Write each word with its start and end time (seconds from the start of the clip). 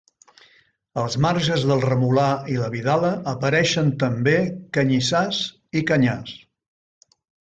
Als 1.01 1.17
marges 1.25 1.65
del 1.71 1.83
Remolar 1.83 2.29
i 2.53 2.57
la 2.61 2.69
Vidala 2.77 3.11
apareixen 3.33 3.91
també 4.05 4.35
canyissars 4.79 5.43
i 5.83 5.85
canyars. 5.93 6.35